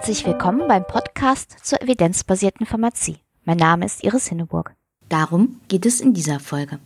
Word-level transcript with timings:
Herzlich 0.00 0.24
willkommen 0.24 0.66
beim 0.66 0.86
Podcast 0.86 1.56
zur 1.62 1.82
evidenzbasierten 1.82 2.64
Pharmazie. 2.64 3.18
Mein 3.44 3.58
Name 3.58 3.84
ist 3.84 4.02
Iris 4.02 4.28
Hinneburg. 4.28 4.74
Darum 5.10 5.60
geht 5.68 5.84
es 5.84 6.00
in 6.00 6.14
dieser 6.14 6.40
Folge. 6.40 6.78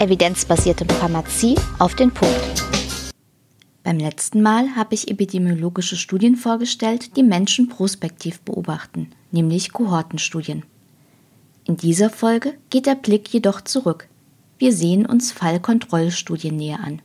Evidenzbasierte 0.00 0.84
Pharmazie 0.94 1.54
auf 1.78 1.94
den 1.94 2.10
Punkt. 2.10 2.65
Beim 3.86 4.00
letzten 4.00 4.42
Mal 4.42 4.74
habe 4.74 4.96
ich 4.96 5.06
epidemiologische 5.12 5.94
Studien 5.94 6.34
vorgestellt, 6.34 7.16
die 7.16 7.22
Menschen 7.22 7.68
prospektiv 7.68 8.40
beobachten, 8.40 9.10
nämlich 9.30 9.72
Kohortenstudien. 9.72 10.64
In 11.66 11.76
dieser 11.76 12.10
Folge 12.10 12.54
geht 12.68 12.86
der 12.86 12.96
Blick 12.96 13.28
jedoch 13.28 13.60
zurück. 13.60 14.08
Wir 14.58 14.72
sehen 14.72 15.06
uns 15.06 15.30
Fallkontrollstudien 15.30 16.56
näher 16.56 16.80
an. 16.80 17.00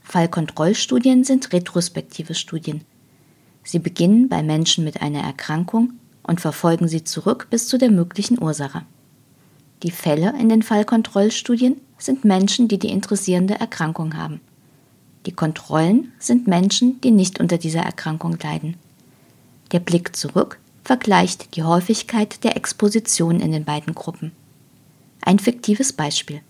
Fallkontrollstudien 0.00 1.22
sind 1.22 1.52
retrospektive 1.52 2.34
Studien. 2.34 2.80
Sie 3.62 3.78
beginnen 3.78 4.28
bei 4.28 4.42
Menschen 4.42 4.82
mit 4.82 5.00
einer 5.00 5.20
Erkrankung 5.20 5.92
und 6.24 6.40
verfolgen 6.40 6.88
sie 6.88 7.04
zurück 7.04 7.46
bis 7.50 7.68
zu 7.68 7.78
der 7.78 7.92
möglichen 7.92 8.42
Ursache. 8.42 8.82
Die 9.84 9.92
Fälle 9.92 10.34
in 10.40 10.48
den 10.48 10.64
Fallkontrollstudien 10.64 11.80
sind 11.98 12.24
Menschen, 12.24 12.66
die 12.66 12.80
die 12.80 12.90
interessierende 12.90 13.54
Erkrankung 13.54 14.16
haben. 14.16 14.40
Die 15.26 15.32
Kontrollen 15.32 16.12
sind 16.18 16.46
Menschen, 16.46 17.00
die 17.00 17.10
nicht 17.10 17.40
unter 17.40 17.58
dieser 17.58 17.80
Erkrankung 17.80 18.36
leiden. 18.42 18.76
Der 19.72 19.80
Blick 19.80 20.14
zurück 20.14 20.58
vergleicht 20.84 21.56
die 21.56 21.62
Häufigkeit 21.62 22.44
der 22.44 22.56
Exposition 22.56 23.40
in 23.40 23.52
den 23.52 23.64
beiden 23.64 23.94
Gruppen. 23.94 24.32
Ein 25.22 25.38
fiktives 25.38 25.94
Beispiel. 25.94 26.42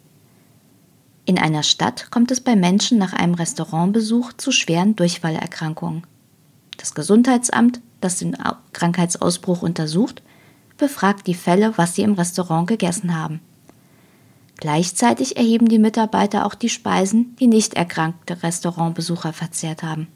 In 1.25 1.38
einer 1.38 1.62
Stadt 1.62 2.10
kommt 2.10 2.31
es 2.32 2.41
bei 2.41 2.56
Menschen 2.56 2.99
nach 2.99 3.12
einem 3.12 3.34
Restaurantbesuch 3.34 4.32
zu 4.34 4.50
schweren 4.50 4.97
Durchfallerkrankungen. 4.97 6.03
Das 6.76 6.94
Gesundheitsamt, 6.94 7.81
das 8.00 8.19
den 8.19 8.37
Krankheitsausbruch 8.72 9.62
untersucht, 9.62 10.22
befragt 10.76 11.26
die 11.28 11.34
Fälle, 11.34 11.72
was 11.76 11.94
sie 11.94 12.03
im 12.03 12.15
Restaurant 12.15 12.66
gegessen 12.66 13.16
haben. 13.16 13.41
Gleichzeitig 14.56 15.37
erheben 15.37 15.69
die 15.69 15.78
Mitarbeiter 15.78 16.47
auch 16.47 16.54
die 16.54 16.69
Speisen, 16.69 17.37
die 17.41 17.47
nicht 17.47 17.75
erkrankte 17.75 18.42
Restaurantbesucher 18.42 19.32
verzehrt 19.32 19.82
haben. 19.82 20.09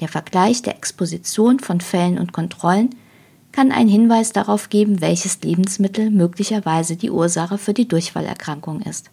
Der 0.00 0.08
Vergleich 0.08 0.62
der 0.62 0.76
Exposition 0.76 1.60
von 1.60 1.80
Fällen 1.80 2.18
und 2.18 2.32
Kontrollen 2.32 2.90
kann 3.52 3.70
einen 3.70 3.88
Hinweis 3.88 4.32
darauf 4.32 4.68
geben, 4.68 5.00
welches 5.00 5.40
Lebensmittel 5.42 6.10
möglicherweise 6.10 6.96
die 6.96 7.10
Ursache 7.10 7.58
für 7.58 7.74
die 7.74 7.86
Durchfallerkrankung 7.86 8.80
ist. 8.80 9.10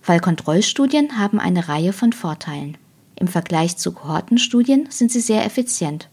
Fallkontrollstudien 0.00 1.18
haben 1.18 1.38
eine 1.38 1.68
Reihe 1.68 1.92
von 1.92 2.12
Vorteilen. 2.12 2.78
Im 3.16 3.28
Vergleich 3.28 3.76
zu 3.76 3.92
Kohortenstudien 3.92 4.88
sind 4.90 5.12
sie 5.12 5.20
sehr 5.20 5.44
effizient, 5.44 6.08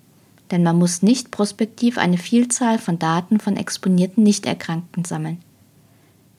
denn 0.52 0.64
man 0.64 0.78
muss 0.78 1.02
nicht 1.02 1.32
prospektiv 1.32 1.98
eine 1.98 2.18
Vielzahl 2.18 2.78
von 2.78 3.00
Daten 3.00 3.40
von 3.40 3.58
exponierten 3.58 4.24
Nichterkrankten 4.24 5.06
sammeln. 5.06 5.40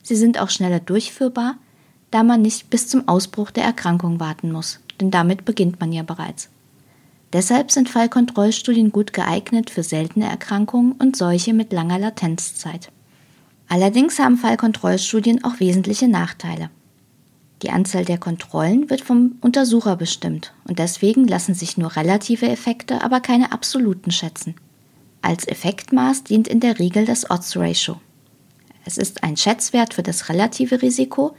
Sie 0.03 0.15
sind 0.15 0.39
auch 0.39 0.49
schneller 0.49 0.79
durchführbar, 0.79 1.55
da 2.11 2.23
man 2.23 2.41
nicht 2.41 2.69
bis 2.69 2.87
zum 2.87 3.07
Ausbruch 3.07 3.51
der 3.51 3.63
Erkrankung 3.63 4.19
warten 4.19 4.51
muss, 4.51 4.79
denn 4.99 5.11
damit 5.11 5.45
beginnt 5.45 5.79
man 5.79 5.91
ja 5.91 6.03
bereits. 6.03 6.49
Deshalb 7.33 7.71
sind 7.71 7.89
Fallkontrollstudien 7.89 8.91
gut 8.91 9.13
geeignet 9.13 9.69
für 9.69 9.83
seltene 9.83 10.25
Erkrankungen 10.25 10.91
und 10.93 11.15
solche 11.15 11.53
mit 11.53 11.71
langer 11.71 11.97
Latenzzeit. 11.97 12.91
Allerdings 13.69 14.19
haben 14.19 14.37
Fallkontrollstudien 14.37 15.45
auch 15.45 15.61
wesentliche 15.61 16.09
Nachteile. 16.09 16.69
Die 17.61 17.69
Anzahl 17.69 18.03
der 18.03 18.17
Kontrollen 18.17 18.89
wird 18.89 19.01
vom 19.01 19.37
Untersucher 19.39 19.95
bestimmt 19.95 20.53
und 20.67 20.79
deswegen 20.79 21.25
lassen 21.25 21.53
sich 21.53 21.77
nur 21.77 21.95
relative 21.95 22.49
Effekte, 22.49 23.01
aber 23.01 23.21
keine 23.21 23.53
absoluten 23.53 24.11
schätzen. 24.11 24.55
Als 25.21 25.47
Effektmaß 25.47 26.23
dient 26.23 26.47
in 26.47 26.59
der 26.59 26.79
Regel 26.79 27.05
das 27.05 27.29
Odds 27.29 27.55
Ratio. 27.55 28.01
Es 28.85 28.97
ist 28.97 29.23
ein 29.23 29.37
Schätzwert 29.37 29.93
für 29.93 30.03
das 30.03 30.29
relative 30.29 30.81
Risiko, 30.81 31.35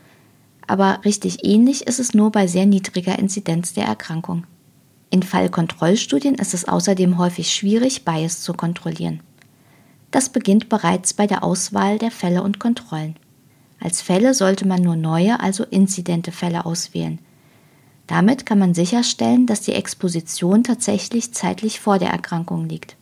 aber 0.67 1.01
richtig 1.05 1.45
ähnlich 1.45 1.87
ist 1.87 1.99
es 1.99 2.15
nur 2.15 2.31
bei 2.31 2.47
sehr 2.47 2.67
niedriger 2.67 3.19
Inzidenz 3.19 3.73
der 3.73 3.85
Erkrankung. 3.85 4.47
In 5.11 5.23
Fallkontrollstudien 5.23 6.37
ist 6.37 6.55
es 6.55 6.67
außerdem 6.67 7.19
häufig 7.19 7.53
schwierig, 7.53 8.05
Bias 8.05 8.43
zu 8.43 8.55
kontrollieren. 8.55 9.21
Das 10.11 10.29
beginnt 10.29 10.69
bereits 10.69 11.15
bei 11.15 11.27
der 11.27 11.43
Auswahl 11.43 11.99
der 11.99 12.11
Fälle 12.11 12.43
und 12.43 12.59
Kontrollen. 12.59 13.17
Als 13.81 14.01
Fälle 14.01 14.33
sollte 14.33 14.67
man 14.67 14.81
nur 14.81 14.97
neue, 14.97 15.41
also 15.41 15.65
inzidente 15.65 16.33
Fälle 16.33 16.65
auswählen. 16.65 17.19
Damit 18.07 18.47
kann 18.47 18.59
man 18.59 18.75
sicherstellen, 18.75 19.47
dass 19.47 19.63
die 19.63 19.73
Exposition 19.73 20.63
tatsächlich 20.63 21.33
zeitlich 21.35 21.81
vor 21.81 21.99
der 21.99 22.11
Erkrankung 22.11 22.69
liegt. 22.69 22.97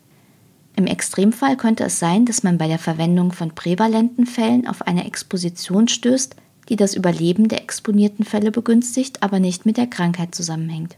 Im 0.81 0.87
Extremfall 0.87 1.59
könnte 1.59 1.85
es 1.85 1.99
sein, 1.99 2.25
dass 2.25 2.43
man 2.43 2.57
bei 2.57 2.67
der 2.67 2.79
Verwendung 2.79 3.33
von 3.33 3.55
prävalenten 3.55 4.25
Fällen 4.25 4.67
auf 4.67 4.81
eine 4.81 5.05
Exposition 5.05 5.89
stößt, 5.89 6.37
die 6.71 6.77
das 6.77 6.95
Überleben 6.95 7.49
der 7.49 7.61
exponierten 7.61 8.25
Fälle 8.25 8.51
begünstigt, 8.51 9.23
aber 9.23 9.41
nicht 9.41 9.67
mit 9.67 9.77
der 9.77 9.89
Krankheit 9.89 10.35
zusammenhängt. 10.35 10.97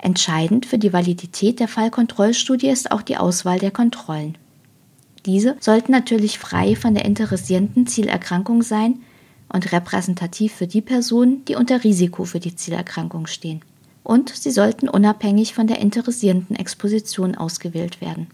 Entscheidend 0.00 0.66
für 0.66 0.78
die 0.78 0.92
Validität 0.92 1.58
der 1.58 1.66
Fallkontrollstudie 1.66 2.68
ist 2.68 2.92
auch 2.92 3.02
die 3.02 3.16
Auswahl 3.16 3.58
der 3.58 3.72
Kontrollen. 3.72 4.38
Diese 5.26 5.56
sollten 5.58 5.90
natürlich 5.90 6.38
frei 6.38 6.76
von 6.76 6.94
der 6.94 7.04
interessierenden 7.04 7.88
Zielerkrankung 7.88 8.62
sein 8.62 9.00
und 9.52 9.72
repräsentativ 9.72 10.52
für 10.52 10.68
die 10.68 10.80
Personen, 10.80 11.44
die 11.46 11.56
unter 11.56 11.82
Risiko 11.82 12.24
für 12.24 12.38
die 12.38 12.54
Zielerkrankung 12.54 13.26
stehen. 13.26 13.62
Und 14.04 14.28
sie 14.28 14.52
sollten 14.52 14.88
unabhängig 14.88 15.54
von 15.54 15.66
der 15.66 15.80
interessierenden 15.80 16.54
Exposition 16.54 17.34
ausgewählt 17.34 18.00
werden. 18.00 18.28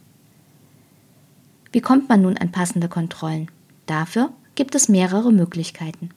Wie 1.75 1.81
kommt 1.81 2.09
man 2.09 2.23
nun 2.23 2.37
an 2.37 2.53
passende 2.53 2.89
Kontrollen? 2.89 3.51
Dafür 3.87 4.31
gibt 4.55 4.77
es 4.77 4.89
mehrere 4.89 5.33
Möglichkeiten. 5.33 6.11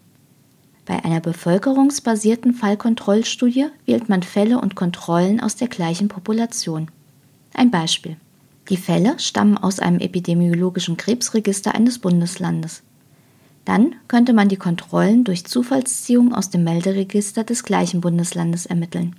Bei 0.86 1.04
einer 1.04 1.20
bevölkerungsbasierten 1.20 2.54
Fallkontrollstudie 2.54 3.66
wählt 3.88 4.08
man 4.08 4.22
Fälle 4.22 4.62
und 4.62 4.76
Kontrollen 4.76 5.40
aus 5.40 5.56
der 5.56 5.68
gleichen 5.68 6.10
Population. 6.10 6.92
Ein 7.56 7.72
Beispiel. 7.72 8.18
Die 8.70 8.78
Fälle 8.78 9.18
stammen 9.18 9.58
aus 9.58 9.80
einem 9.80 10.00
epidemiologischen 10.00 10.96
Krebsregister 10.96 11.74
eines 11.74 11.98
Bundeslandes. 11.98 12.84
Dann 13.66 13.96
könnte 14.08 14.34
man 14.34 14.50
die 14.50 14.58
Kontrollen 14.58 15.24
durch 15.24 15.44
Zufallsziehung 15.48 16.36
aus 16.36 16.52
dem 16.52 16.66
Melderegister 16.66 17.44
des 17.44 17.64
gleichen 17.64 18.00
Bundeslandes 18.00 18.68
ermitteln. 18.68 19.16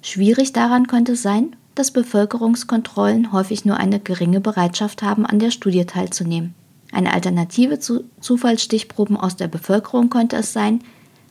Schwierig 0.00 0.54
daran 0.54 0.86
könnte 0.86 1.14
sein, 1.14 1.54
dass 1.74 1.90
Bevölkerungskontrollen 1.90 3.32
häufig 3.32 3.64
nur 3.64 3.76
eine 3.76 4.00
geringe 4.00 4.40
Bereitschaft 4.40 5.02
haben, 5.02 5.24
an 5.24 5.38
der 5.38 5.50
Studie 5.50 5.84
teilzunehmen. 5.84 6.54
Eine 6.92 7.14
Alternative 7.14 7.78
zu 7.78 8.04
Zufallsstichproben 8.20 9.16
aus 9.16 9.36
der 9.36 9.48
Bevölkerung 9.48 10.10
könnte 10.10 10.36
es 10.36 10.52
sein, 10.52 10.80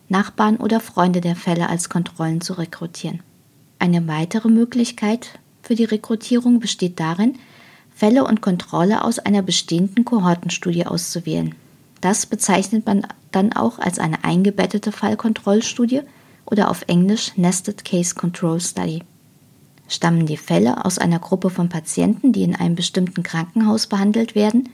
Nachbarn 0.09 0.57
oder 0.57 0.79
Freunde 0.79 1.21
der 1.21 1.35
Fälle 1.35 1.69
als 1.69 1.87
Kontrollen 1.87 2.41
zu 2.41 2.53
rekrutieren. 2.53 3.21
Eine 3.79 4.07
weitere 4.07 4.49
Möglichkeit 4.49 5.39
für 5.61 5.75
die 5.75 5.85
Rekrutierung 5.85 6.59
besteht 6.59 6.99
darin, 6.99 7.35
Fälle 7.95 8.25
und 8.25 8.41
Kontrolle 8.41 9.03
aus 9.03 9.19
einer 9.19 9.43
bestehenden 9.43 10.05
Kohortenstudie 10.05 10.85
auszuwählen. 10.85 11.55
Das 12.01 12.25
bezeichnet 12.25 12.85
man 12.87 13.05
dann 13.31 13.53
auch 13.53 13.77
als 13.77 13.99
eine 13.99 14.23
eingebettete 14.23 14.91
Fallkontrollstudie 14.91 16.01
oder 16.45 16.71
auf 16.71 16.83
Englisch 16.87 17.37
Nested 17.37 17.85
Case 17.85 18.15
Control 18.15 18.59
Study. 18.59 19.03
Stammen 19.91 20.25
die 20.25 20.37
Fälle 20.37 20.85
aus 20.85 20.99
einer 20.99 21.19
Gruppe 21.19 21.49
von 21.49 21.67
Patienten, 21.67 22.31
die 22.31 22.43
in 22.43 22.55
einem 22.55 22.75
bestimmten 22.75 23.23
Krankenhaus 23.23 23.87
behandelt 23.87 24.35
werden, 24.35 24.69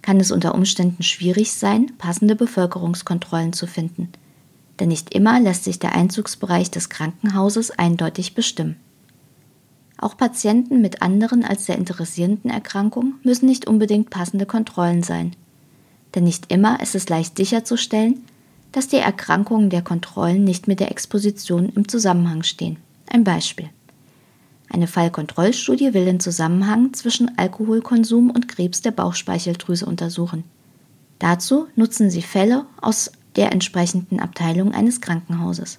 kann 0.00 0.18
es 0.20 0.32
unter 0.32 0.54
Umständen 0.54 1.02
schwierig 1.02 1.52
sein, 1.52 1.92
passende 1.98 2.34
Bevölkerungskontrollen 2.34 3.52
zu 3.52 3.66
finden. 3.66 4.08
Denn 4.80 4.88
nicht 4.88 5.14
immer 5.14 5.38
lässt 5.38 5.64
sich 5.64 5.80
der 5.80 5.94
Einzugsbereich 5.94 6.70
des 6.70 6.88
Krankenhauses 6.88 7.72
eindeutig 7.72 8.34
bestimmen. 8.34 8.76
Auch 9.98 10.16
Patienten 10.16 10.80
mit 10.80 11.02
anderen 11.02 11.44
als 11.44 11.66
der 11.66 11.76
interessierenden 11.76 12.50
Erkrankung 12.50 13.16
müssen 13.22 13.44
nicht 13.44 13.66
unbedingt 13.66 14.08
passende 14.08 14.46
Kontrollen 14.46 15.02
sein. 15.02 15.36
Denn 16.14 16.24
nicht 16.24 16.50
immer 16.50 16.80
ist 16.80 16.94
es 16.94 17.10
leicht 17.10 17.36
sicherzustellen, 17.36 18.24
dass 18.72 18.88
die 18.88 18.96
Erkrankungen 18.96 19.68
der 19.68 19.82
Kontrollen 19.82 20.42
nicht 20.42 20.68
mit 20.68 20.80
der 20.80 20.90
Exposition 20.90 21.68
im 21.68 21.86
Zusammenhang 21.86 22.42
stehen. 22.42 22.78
Ein 23.10 23.24
Beispiel. 23.24 23.68
Eine 24.68 24.86
Fallkontrollstudie 24.86 25.94
will 25.94 26.04
den 26.04 26.20
Zusammenhang 26.20 26.92
zwischen 26.94 27.38
Alkoholkonsum 27.38 28.30
und 28.30 28.48
Krebs 28.48 28.82
der 28.82 28.90
Bauchspeicheldrüse 28.90 29.86
untersuchen. 29.86 30.44
Dazu 31.18 31.68
nutzen 31.76 32.10
sie 32.10 32.22
Fälle 32.22 32.66
aus 32.80 33.12
der 33.36 33.52
entsprechenden 33.52 34.20
Abteilung 34.20 34.72
eines 34.72 35.00
Krankenhauses. 35.00 35.78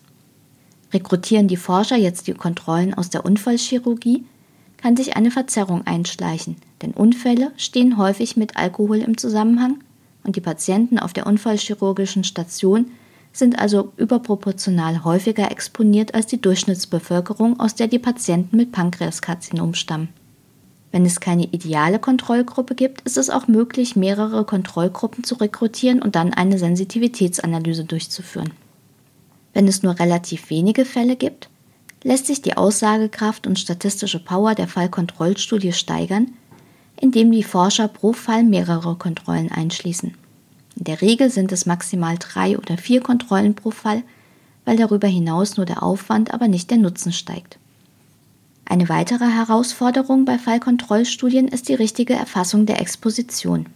Rekrutieren 0.94 1.48
die 1.48 1.58
Forscher 1.58 1.98
jetzt 1.98 2.28
die 2.28 2.34
Kontrollen 2.34 2.94
aus 2.94 3.10
der 3.10 3.26
Unfallchirurgie, 3.26 4.26
kann 4.78 4.96
sich 4.96 5.16
eine 5.16 5.32
Verzerrung 5.32 5.86
einschleichen, 5.86 6.58
denn 6.82 6.92
Unfälle 6.92 7.52
stehen 7.58 7.98
häufig 7.98 8.38
mit 8.38 8.56
Alkohol 8.56 8.98
im 8.98 9.18
Zusammenhang 9.18 9.80
und 10.24 10.36
die 10.36 10.42
Patienten 10.42 11.00
auf 11.00 11.14
der 11.14 11.28
unfallchirurgischen 11.28 12.24
Station 12.24 12.88
sind 13.38 13.60
also 13.60 13.92
überproportional 13.98 15.04
häufiger 15.04 15.52
exponiert 15.52 16.16
als 16.16 16.28
die 16.28 16.40
Durchschnittsbevölkerung, 16.40 17.60
aus 17.60 17.76
der 17.76 17.88
die 17.88 18.00
Patienten 18.00 18.56
mit 18.56 18.72
Pankreaskarzinom 18.72 19.74
stammen. 19.74 20.10
Wenn 20.92 21.06
es 21.06 21.20
keine 21.20 21.44
ideale 21.44 22.00
Kontrollgruppe 22.00 22.76
gibt, 22.76 23.02
ist 23.02 23.18
es 23.18 23.30
auch 23.30 23.50
möglich, 23.50 23.98
mehrere 23.98 24.46
Kontrollgruppen 24.46 25.26
zu 25.26 25.36
rekrutieren 25.36 26.02
und 26.02 26.16
dann 26.16 26.34
eine 26.34 26.58
Sensitivitätsanalyse 26.58 27.84
durchzuführen. 27.84 28.54
Wenn 29.54 29.68
es 29.68 29.84
nur 29.84 30.00
relativ 30.00 30.50
wenige 30.50 30.86
Fälle 30.86 31.18
gibt, 31.18 31.50
lässt 32.04 32.28
sich 32.28 32.42
die 32.42 32.56
Aussagekraft 32.56 33.48
und 33.48 33.60
statistische 33.60 34.24
Power 34.24 34.56
der 34.56 34.70
Fallkontrollstudie 34.70 35.74
steigern, 35.74 36.34
indem 37.02 37.34
die 37.34 37.44
Forscher 37.44 37.90
pro 37.90 38.14
Fall 38.14 38.44
mehrere 38.44 38.96
Kontrollen 38.96 39.52
einschließen. 39.52 40.14
In 40.76 40.84
der 40.84 41.02
Regel 41.02 41.30
sind 41.30 41.52
es 41.52 41.66
maximal 41.66 42.18
drei 42.20 42.58
oder 42.58 42.78
vier 42.78 43.02
Kontrollen 43.02 43.56
pro 43.56 43.72
Fall, 43.72 44.04
weil 44.66 44.78
darüber 44.78 45.08
hinaus 45.08 45.58
nur 45.58 45.66
der 45.66 45.84
Aufwand, 45.84 46.34
aber 46.34 46.48
nicht 46.48 46.70
der 46.70 46.78
Nutzen 46.78 47.14
steigt. 47.14 47.58
Eine 48.66 48.90
weitere 48.90 49.26
Herausforderung 49.26 50.26
bei 50.26 50.40
Fallkontrollstudien 50.40 51.48
ist 51.48 51.70
die 51.70 51.76
richtige 51.76 52.14
Erfassung 52.14 52.66
der 52.66 52.82
Exposition. 52.82 53.68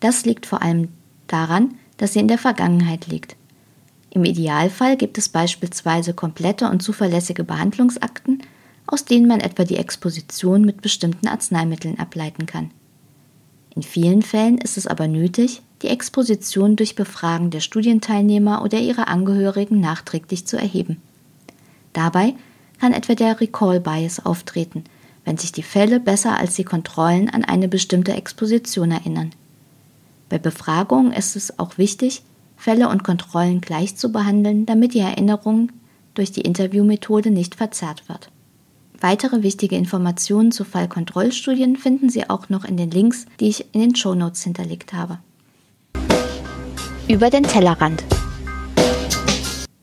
Das 0.00 0.26
liegt 0.26 0.44
vor 0.44 0.62
allem 0.62 0.88
daran, 1.26 1.74
dass 1.96 2.12
sie 2.12 2.20
in 2.20 2.28
der 2.28 2.38
Vergangenheit 2.38 3.06
liegt. 3.06 3.36
Im 4.10 4.24
Idealfall 4.24 4.96
gibt 4.96 5.18
es 5.18 5.28
beispielsweise 5.28 6.12
komplette 6.12 6.68
und 6.68 6.82
zuverlässige 6.82 7.42
Behandlungsakten, 7.42 8.42
aus 8.86 9.06
denen 9.06 9.26
man 9.26 9.40
etwa 9.40 9.64
die 9.64 9.78
Exposition 9.78 10.62
mit 10.62 10.82
bestimmten 10.82 11.26
Arzneimitteln 11.26 11.98
ableiten 11.98 12.46
kann. 12.46 12.70
In 13.74 13.82
vielen 13.82 14.22
Fällen 14.22 14.58
ist 14.58 14.76
es 14.76 14.86
aber 14.86 15.08
nötig, 15.08 15.62
die 15.84 15.90
Exposition 15.90 16.76
durch 16.76 16.94
Befragen 16.94 17.50
der 17.50 17.60
Studienteilnehmer 17.60 18.62
oder 18.62 18.78
ihrer 18.78 19.06
Angehörigen 19.08 19.80
nachträglich 19.80 20.46
zu 20.46 20.56
erheben. 20.56 20.96
Dabei 21.92 22.32
kann 22.80 22.94
etwa 22.94 23.14
der 23.14 23.38
Recall 23.38 23.80
Bias 23.80 24.24
auftreten, 24.24 24.84
wenn 25.26 25.36
sich 25.36 25.52
die 25.52 25.62
Fälle 25.62 26.00
besser 26.00 26.38
als 26.38 26.54
die 26.54 26.64
Kontrollen 26.64 27.28
an 27.28 27.44
eine 27.44 27.68
bestimmte 27.68 28.14
Exposition 28.14 28.92
erinnern. 28.92 29.32
Bei 30.30 30.38
Befragungen 30.38 31.12
ist 31.12 31.36
es 31.36 31.58
auch 31.58 31.76
wichtig, 31.76 32.22
Fälle 32.56 32.88
und 32.88 33.04
Kontrollen 33.04 33.60
gleich 33.60 33.94
zu 33.94 34.10
behandeln, 34.10 34.64
damit 34.64 34.94
die 34.94 35.00
Erinnerung 35.00 35.70
durch 36.14 36.32
die 36.32 36.40
Interviewmethode 36.40 37.30
nicht 37.30 37.56
verzerrt 37.56 38.08
wird. 38.08 38.30
Weitere 39.00 39.42
wichtige 39.42 39.76
Informationen 39.76 40.50
zu 40.50 40.64
Fallkontrollstudien 40.64 41.76
finden 41.76 42.08
Sie 42.08 42.30
auch 42.30 42.48
noch 42.48 42.64
in 42.64 42.78
den 42.78 42.90
Links, 42.90 43.26
die 43.38 43.48
ich 43.48 43.66
in 43.74 43.82
den 43.82 43.96
Show 43.96 44.14
Notes 44.14 44.44
hinterlegt 44.44 44.94
habe. 44.94 45.18
Über 47.14 47.30
den 47.30 47.44
Tellerrand. 47.44 48.02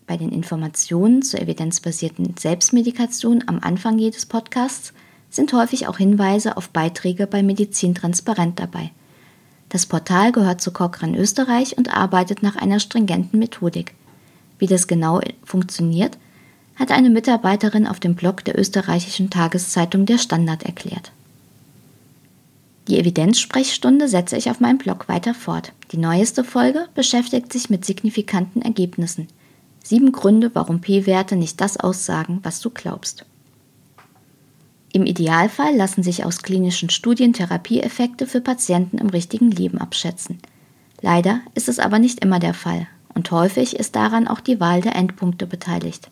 Bei 0.05 0.17
den 0.17 0.33
Informationen 0.33 1.21
zur 1.21 1.39
evidenzbasierten 1.39 2.35
Selbstmedikation 2.37 3.45
am 3.47 3.59
Anfang 3.61 3.97
jedes 3.97 4.25
Podcasts 4.25 4.91
sind 5.29 5.53
häufig 5.53 5.87
auch 5.87 5.97
Hinweise 5.97 6.57
auf 6.57 6.71
Beiträge 6.71 7.27
bei 7.27 7.41
Medizin 7.41 7.95
Transparent 7.95 8.59
dabei. 8.59 8.91
Das 9.69 9.85
Portal 9.85 10.33
gehört 10.33 10.59
zu 10.59 10.73
Cochrane 10.73 11.17
Österreich 11.17 11.77
und 11.77 11.95
arbeitet 11.95 12.43
nach 12.43 12.57
einer 12.57 12.81
stringenten 12.81 13.39
Methodik. 13.39 13.95
Wie 14.59 14.67
das 14.67 14.87
genau 14.87 15.21
funktioniert, 15.45 16.17
hat 16.75 16.91
eine 16.91 17.09
Mitarbeiterin 17.09 17.87
auf 17.87 18.01
dem 18.01 18.15
Blog 18.15 18.43
der 18.43 18.59
österreichischen 18.59 19.29
Tageszeitung 19.29 20.05
Der 20.05 20.17
Standard 20.17 20.63
erklärt. 20.63 21.13
Die 22.87 22.99
Evidenzsprechstunde 22.99 24.07
setze 24.07 24.37
ich 24.37 24.49
auf 24.49 24.59
meinem 24.59 24.77
Blog 24.77 25.07
weiter 25.07 25.33
fort. 25.33 25.73
Die 25.91 25.97
neueste 25.97 26.43
Folge 26.43 26.87
beschäftigt 26.95 27.53
sich 27.53 27.69
mit 27.69 27.85
signifikanten 27.85 28.61
Ergebnissen. 28.61 29.27
Sieben 29.83 30.11
Gründe, 30.11 30.51
warum 30.53 30.81
P-Werte 30.81 31.35
nicht 31.35 31.61
das 31.61 31.77
aussagen, 31.77 32.39
was 32.43 32.59
du 32.59 32.69
glaubst. 32.69 33.25
Im 34.93 35.05
Idealfall 35.05 35.75
lassen 35.75 36.03
sich 36.03 36.25
aus 36.25 36.41
klinischen 36.41 36.89
Studien 36.89 37.33
Therapieeffekte 37.33 38.27
für 38.27 38.41
Patienten 38.41 38.97
im 38.97 39.09
richtigen 39.09 39.49
Leben 39.49 39.77
abschätzen. 39.77 40.39
Leider 41.01 41.41
ist 41.55 41.69
es 41.69 41.79
aber 41.79 41.97
nicht 41.97 42.23
immer 42.23 42.39
der 42.39 42.53
Fall 42.53 42.87
und 43.13 43.31
häufig 43.31 43.75
ist 43.77 43.95
daran 43.95 44.27
auch 44.27 44.41
die 44.41 44.59
Wahl 44.59 44.81
der 44.81 44.95
Endpunkte 44.95 45.47
beteiligt. 45.47 46.09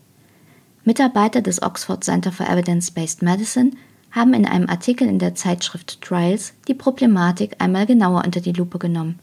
Mitarbeiter 0.85 1.41
des 1.41 1.61
Oxford 1.61 2.03
Center 2.03 2.31
for 2.31 2.47
Evidence-Based 2.47 3.21
Medicine 3.21 3.71
haben 4.11 4.33
in 4.33 4.45
einem 4.45 4.69
Artikel 4.69 5.07
in 5.07 5.19
der 5.19 5.35
Zeitschrift 5.35 6.01
Trials 6.01 6.53
die 6.67 6.73
Problematik 6.73 7.55
einmal 7.59 7.85
genauer 7.85 8.23
unter 8.25 8.41
die 8.41 8.53
Lupe 8.53 8.79
genommen. 8.79 9.19